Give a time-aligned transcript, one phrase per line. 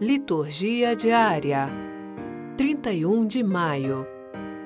[0.00, 1.68] Liturgia diária
[2.56, 4.04] 31 de maio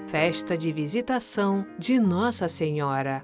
[0.07, 3.23] Festa de visitação de Nossa Senhora.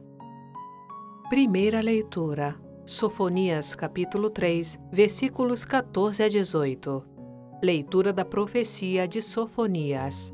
[1.30, 2.60] Primeira leitura.
[2.84, 7.02] Sofonias capítulo 3, versículos 14 a 18.
[7.62, 10.30] Leitura da profecia de Sofonias.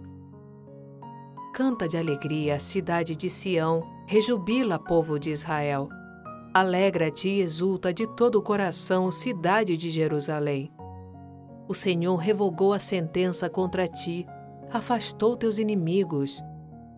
[1.54, 5.88] Canta de alegria, cidade de Sião, rejubila, povo de Israel.
[6.52, 10.72] Alegra-te e exulta de todo o coração, cidade de Jerusalém.
[11.70, 14.26] O Senhor revogou a sentença contra ti,
[14.72, 16.42] afastou teus inimigos.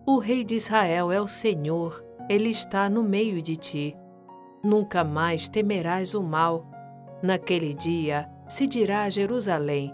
[0.03, 3.95] O Rei de Israel é o Senhor, ele está no meio de ti.
[4.63, 6.65] Nunca mais temerás o mal.
[7.21, 9.93] Naquele dia se dirá a Jerusalém: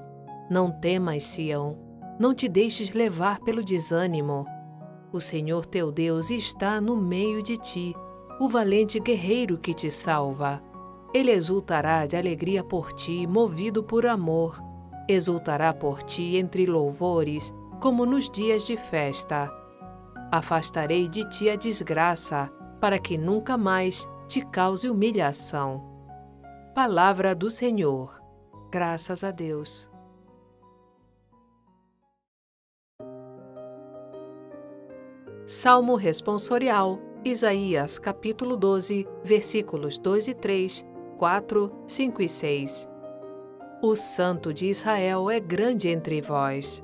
[0.50, 1.78] Não temas, Sião,
[2.18, 4.46] não te deixes levar pelo desânimo.
[5.12, 7.94] O Senhor teu Deus está no meio de ti,
[8.40, 10.64] o valente guerreiro que te salva.
[11.14, 14.69] Ele exultará de alegria por ti, movido por amor
[15.14, 19.52] exultará por ti entre louvores, como nos dias de festa.
[20.32, 25.84] Afastarei de ti a desgraça, para que nunca mais te cause humilhação.
[26.76, 28.22] Palavra do Senhor.
[28.72, 29.90] Graças a Deus.
[35.46, 40.86] Salmo responsorial, Isaías capítulo 12, versículos 2 e 3,
[41.18, 42.89] 4, 5 e 6.
[43.82, 46.84] O Santo de Israel é grande entre vós.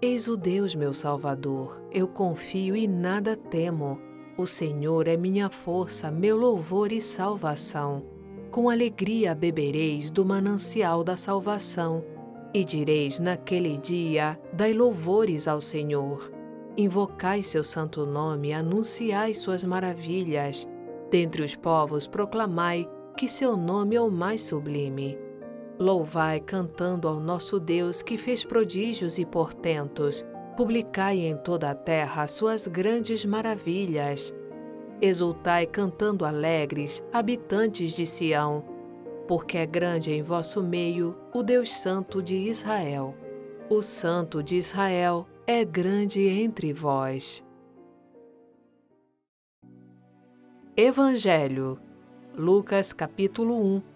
[0.00, 3.98] Eis o Deus meu Salvador, eu confio e nada temo.
[4.38, 8.04] O Senhor é minha força, meu louvor e salvação.
[8.52, 12.04] Com alegria bebereis do manancial da salvação,
[12.54, 16.30] e direis naquele dia: Dai louvores ao Senhor.
[16.76, 20.68] Invocai seu santo nome, anunciai suas maravilhas.
[21.10, 25.25] Dentre os povos proclamai que seu nome é o mais sublime.
[25.78, 30.24] Louvai cantando ao nosso Deus que fez prodígios e portentos.
[30.56, 34.34] Publicai em toda a terra suas grandes maravilhas.
[35.02, 38.64] Exultai cantando alegres, habitantes de Sião,
[39.28, 43.14] porque é grande em vosso meio o Deus Santo de Israel.
[43.68, 47.44] O Santo de Israel é grande entre vós.
[50.74, 51.78] Evangelho
[52.34, 53.95] Lucas capítulo 1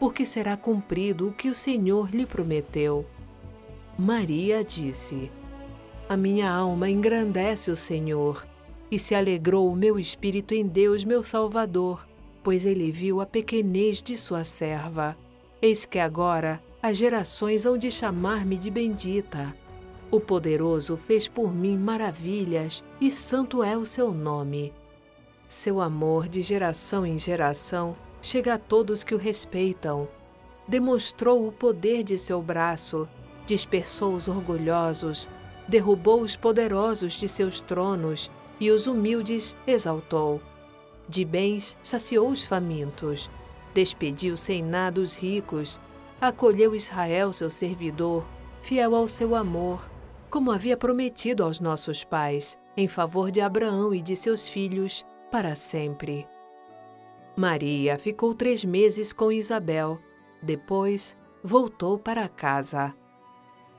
[0.00, 3.04] porque será cumprido o que o Senhor lhe prometeu.
[3.98, 5.30] Maria disse:
[6.08, 8.46] A minha alma engrandece o Senhor,
[8.90, 12.08] e se alegrou o meu espírito em Deus, meu Salvador,
[12.42, 15.14] pois ele viu a pequenez de sua serva.
[15.60, 19.54] Eis que agora as gerações hão de chamar-me de bendita.
[20.10, 24.72] O poderoso fez por mim maravilhas, e santo é o seu nome.
[25.46, 30.08] Seu amor de geração em geração chega a todos que o respeitam.
[30.66, 33.08] Demonstrou o poder de seu braço,
[33.46, 35.28] dispersou os orgulhosos,
[35.66, 40.40] derrubou os poderosos de seus tronos e os humildes exaltou.
[41.08, 43.30] De bens saciou os famintos,
[43.74, 45.80] despediu sem nada os ricos,
[46.20, 48.24] acolheu Israel, seu servidor,
[48.60, 49.88] fiel ao seu amor,
[50.28, 55.56] como havia prometido aos nossos pais, em favor de Abraão e de seus filhos, para
[55.56, 56.28] sempre.
[57.36, 59.98] Maria ficou três meses com Isabel.
[60.42, 62.94] Depois, voltou para casa.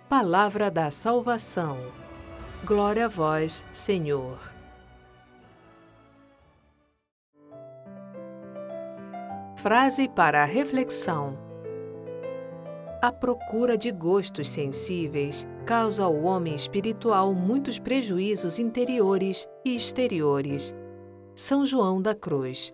[0.10, 1.78] Palavra da Salvação.
[2.66, 4.40] Glória a vós, Senhor.
[9.56, 11.38] Frase para a reflexão.
[13.02, 20.74] A procura de gostos sensíveis causa ao homem espiritual muitos prejuízos interiores e exteriores.
[21.36, 22.74] São João da Cruz.